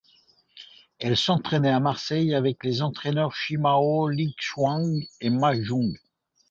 [0.97, 5.93] Elle s'entraînait à Marseille avec les entraîneurs Shi Mao, Lin Xuan et Ma Jun.